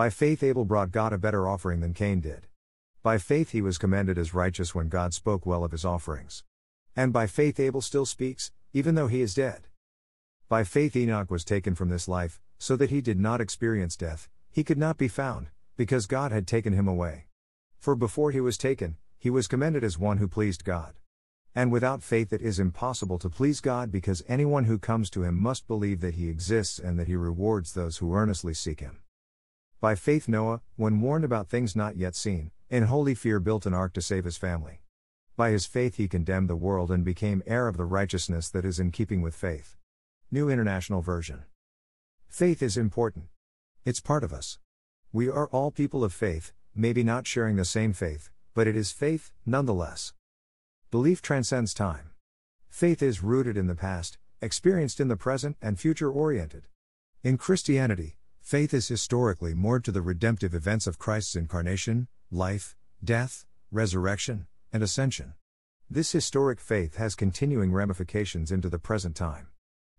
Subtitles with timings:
[0.00, 2.46] By faith, Abel brought God a better offering than Cain did.
[3.02, 6.42] By faith, he was commended as righteous when God spoke well of his offerings.
[6.96, 9.68] And by faith, Abel still speaks, even though he is dead.
[10.48, 14.30] By faith, Enoch was taken from this life, so that he did not experience death,
[14.50, 17.26] he could not be found, because God had taken him away.
[17.78, 20.94] For before he was taken, he was commended as one who pleased God.
[21.54, 25.38] And without faith it is impossible to please God because anyone who comes to him
[25.38, 29.00] must believe that he exists and that he rewards those who earnestly seek him.
[29.80, 33.72] By faith, Noah, when warned about things not yet seen, in holy fear built an
[33.72, 34.82] ark to save his family.
[35.36, 38.78] By his faith, he condemned the world and became heir of the righteousness that is
[38.78, 39.76] in keeping with faith.
[40.30, 41.44] New International Version.
[42.28, 43.28] Faith is important.
[43.86, 44.58] It's part of us.
[45.14, 48.92] We are all people of faith, maybe not sharing the same faith, but it is
[48.92, 50.12] faith, nonetheless.
[50.90, 52.10] Belief transcends time.
[52.68, 56.68] Faith is rooted in the past, experienced in the present, and future oriented.
[57.24, 58.18] In Christianity,
[58.50, 64.82] faith is historically moored to the redemptive events of Christ's incarnation, life, death, resurrection, and
[64.82, 65.34] ascension.
[65.88, 69.46] This historic faith has continuing ramifications into the present time.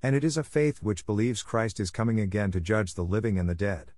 [0.00, 3.36] And it is a faith which believes Christ is coming again to judge the living
[3.36, 3.90] and the dead.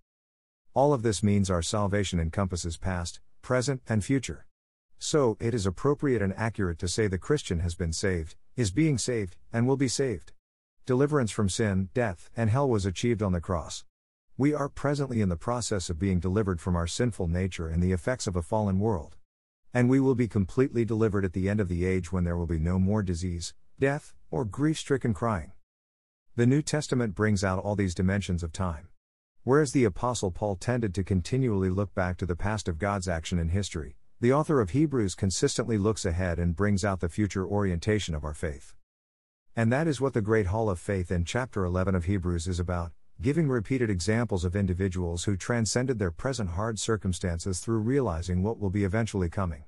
[0.73, 4.47] All of this means our salvation encompasses past, present, and future.
[4.99, 8.97] So, it is appropriate and accurate to say the Christian has been saved, is being
[8.97, 10.33] saved, and will be saved.
[10.87, 13.85] Deliverance from sin, death, and hell was achieved on the cross.
[14.41, 17.91] We are presently in the process of being delivered from our sinful nature and the
[17.91, 19.17] effects of a fallen world.
[19.75, 22.47] And we will be completely delivered at the end of the age when there will
[22.47, 25.51] be no more disease, death, or grief stricken crying.
[26.37, 28.87] The New Testament brings out all these dimensions of time.
[29.43, 33.41] Whereas the Apostle Paul tended to continually look back to the past of God's action
[33.41, 38.15] in history, the author of Hebrews consistently looks ahead and brings out the future orientation
[38.15, 38.77] of our faith.
[39.57, 42.61] And that is what the Great Hall of Faith in chapter 11 of Hebrews is
[42.61, 48.61] about, giving repeated examples of individuals who transcended their present hard circumstances through realizing what
[48.61, 49.65] will be eventually coming.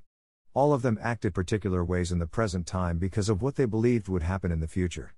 [0.55, 4.09] All of them acted particular ways in the present time because of what they believed
[4.09, 5.15] would happen in the future.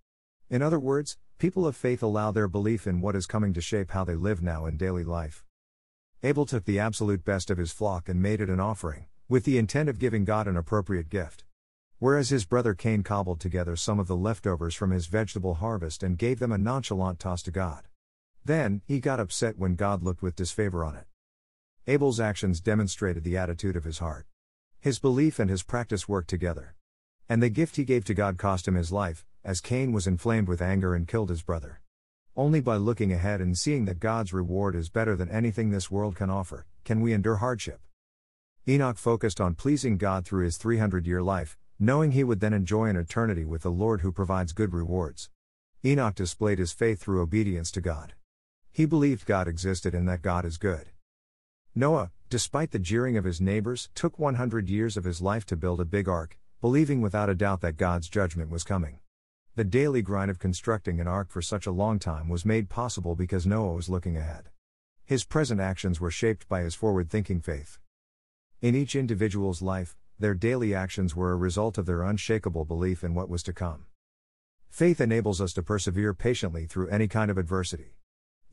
[0.48, 3.90] In other words, people of faith allow their belief in what is coming to shape
[3.90, 5.44] how they live now in daily life.
[6.22, 9.58] Abel took the absolute best of his flock and made it an offering with the
[9.58, 11.44] intent of giving God an appropriate gift.
[11.98, 16.16] Whereas his brother Cain cobbled together some of the leftovers from his vegetable harvest and
[16.16, 17.88] gave them a nonchalant toss to God.
[18.44, 21.06] Then, he got upset when God looked with disfavor on it.
[21.86, 24.26] Abel's actions demonstrated the attitude of his heart.
[24.80, 26.74] His belief and his practice worked together.
[27.28, 30.48] And the gift he gave to God cost him his life, as Cain was inflamed
[30.48, 31.80] with anger and killed his brother.
[32.36, 36.16] Only by looking ahead and seeing that God's reward is better than anything this world
[36.16, 37.80] can offer, can we endure hardship.
[38.68, 42.86] Enoch focused on pleasing God through his 300 year life, knowing he would then enjoy
[42.86, 45.30] an eternity with the Lord who provides good rewards.
[45.84, 48.14] Enoch displayed his faith through obedience to God.
[48.74, 50.88] He believed God existed and that God is good.
[51.74, 55.78] Noah, despite the jeering of his neighbors, took 100 years of his life to build
[55.78, 59.00] a big ark, believing without a doubt that God's judgment was coming.
[59.56, 63.14] The daily grind of constructing an ark for such a long time was made possible
[63.14, 64.48] because Noah was looking ahead.
[65.04, 67.78] His present actions were shaped by his forward thinking faith.
[68.62, 73.12] In each individual's life, their daily actions were a result of their unshakable belief in
[73.12, 73.84] what was to come.
[74.70, 77.96] Faith enables us to persevere patiently through any kind of adversity.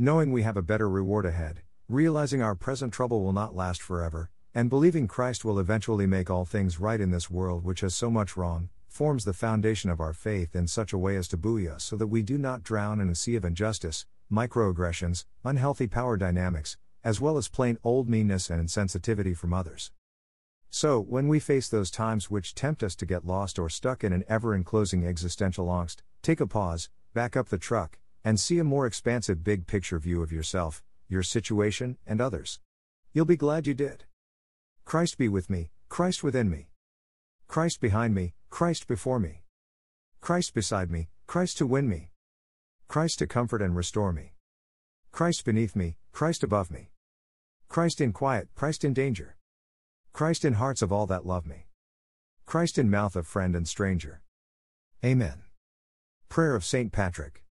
[0.02, 4.30] Knowing we have a better reward ahead, realizing our present trouble will not last forever,
[4.56, 8.10] and believing Christ will eventually make all things right in this world which has so
[8.10, 11.68] much wrong, forms the foundation of our faith in such a way as to buoy
[11.68, 16.16] us so that we do not drown in a sea of injustice, microaggressions, unhealthy power
[16.16, 19.92] dynamics, as well as plain old meanness and insensitivity from others.
[20.70, 24.14] So, when we face those times which tempt us to get lost or stuck in
[24.14, 28.64] an ever enclosing existential angst, take a pause, back up the truck, and see a
[28.64, 32.60] more expansive big picture view of yourself, your situation, and others.
[33.14, 34.06] You'll be glad you did.
[34.86, 36.70] Christ be with me, Christ within me.
[37.48, 39.44] Christ behind me, Christ before me.
[40.22, 42.12] Christ beside me, Christ to win me.
[42.88, 44.34] Christ to comfort and restore me.
[45.12, 46.92] Christ beneath me, Christ above me.
[47.68, 49.38] Christ in quiet, Christ in danger.
[50.12, 51.68] Christ in hearts of all that love me.
[52.46, 54.22] Christ in mouth of friend and stranger.
[55.06, 55.44] Amen.
[56.30, 56.92] Prayer of St.
[56.92, 57.44] Patrick.